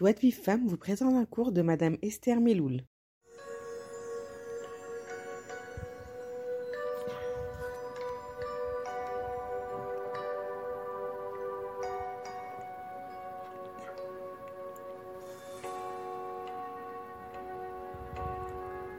[0.00, 2.86] Joie de Vive Femme vous présente un cours de Madame Esther Meloul.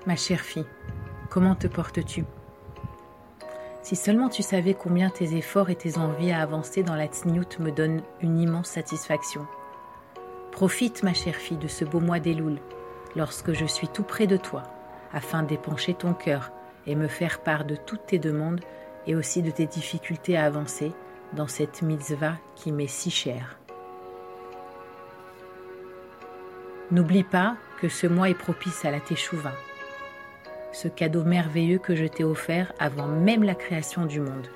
[0.06, 0.68] Ma chère fille,
[1.32, 2.26] comment te portes-tu?
[3.82, 7.58] Si seulement tu savais combien tes efforts et tes envies à avancer dans la tsniout
[7.60, 9.48] me donnent une immense satisfaction.
[10.52, 12.58] Profite, ma chère fille, de ce beau mois d'Eloul,
[13.16, 14.64] lorsque je suis tout près de toi,
[15.14, 16.52] afin d'épancher ton cœur
[16.86, 18.62] et me faire part de toutes tes demandes
[19.08, 20.92] et aussi de tes difficultés à avancer
[21.34, 23.58] dans cette mitzvah qui m'est si chère.
[26.92, 29.56] N'oublie pas que ce mois est propice à la Teshuvah,
[30.74, 34.48] ce cadeau merveilleux que je t'ai offert avant même la création du monde.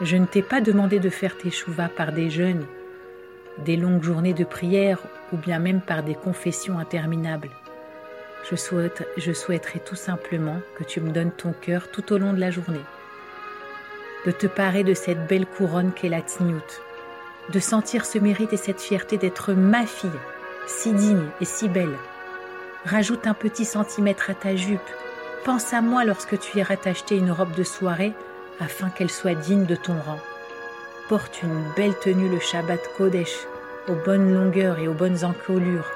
[0.00, 2.66] Je ne t'ai pas demandé de faire Teshuvah par des jeûnes
[3.58, 4.98] des longues journées de prière
[5.32, 7.50] ou bien même par des confessions interminables.
[8.50, 8.56] Je,
[9.16, 12.50] je souhaiterais tout simplement que tu me donnes ton cœur tout au long de la
[12.50, 12.84] journée,
[14.26, 16.82] de te parer de cette belle couronne qu'est la Tzniut,
[17.50, 20.10] de sentir ce mérite et cette fierté d'être ma fille,
[20.66, 21.96] si digne et si belle.
[22.84, 24.80] Rajoute un petit centimètre à ta jupe.
[25.44, 28.12] Pense à moi lorsque tu iras t'acheter une robe de soirée
[28.60, 30.18] afin qu'elle soit digne de ton rang
[31.12, 33.46] porte une belle tenue le Shabbat Kodesh,
[33.86, 35.90] aux bonnes longueurs et aux bonnes encolures.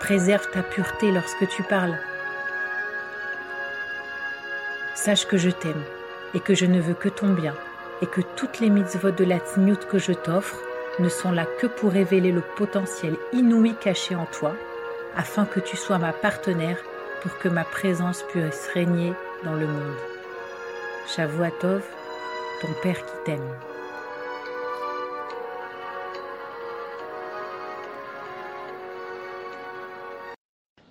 [0.00, 1.96] Préserve ta pureté lorsque tu parles.
[4.96, 5.84] Sache que je t'aime
[6.34, 7.54] et que je ne veux que ton bien
[8.02, 10.58] et que toutes les mitzvot de la tzniut que je t'offre
[10.98, 14.56] ne sont là que pour révéler le potentiel inouï caché en toi,
[15.16, 16.78] afin que tu sois ma partenaire
[17.22, 19.12] pour que ma présence puisse régner
[19.44, 20.00] dans le monde.
[21.06, 21.84] Shavuatov,
[22.60, 23.75] ton père qui t'aime.